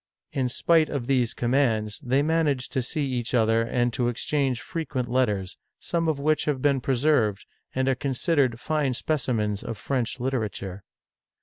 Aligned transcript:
In 0.31 0.49
spite 0.49 0.89
of 0.89 1.05
these 1.05 1.35
commands, 1.35 1.99
they 1.99 2.23
managed 2.23 2.73
to 2.73 2.81
see 2.81 3.05
each 3.05 3.35
other 3.35 3.61
and 3.61 3.93
to 3.93 4.07
exchange 4.07 4.59
frequent 4.59 5.07
letters, 5.07 5.59
some 5.79 6.07
of 6.09 6.17
which 6.17 6.47
nave 6.47 6.59
been 6.59 6.81
preserved, 6.81 7.45
and 7.75 7.87
are 7.87 7.93
considered 7.93 8.59
fine 8.59 8.95
specimens 8.95 9.61
of 9.61 9.77
French 9.77 10.19
literature. 10.19 10.81